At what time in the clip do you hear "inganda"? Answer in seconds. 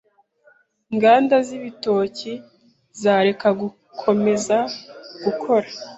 0.91-1.35